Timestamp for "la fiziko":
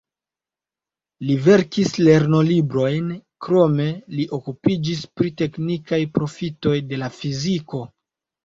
7.05-7.85